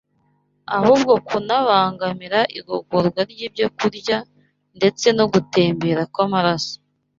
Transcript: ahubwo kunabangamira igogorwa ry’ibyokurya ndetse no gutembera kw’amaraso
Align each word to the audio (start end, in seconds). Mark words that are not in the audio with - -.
ahubwo 0.77 1.13
kunabangamira 1.27 2.39
igogorwa 2.59 3.21
ry’ibyokurya 3.31 4.17
ndetse 4.77 5.07
no 5.17 5.25
gutembera 5.33 6.01
kw’amaraso 6.13 6.75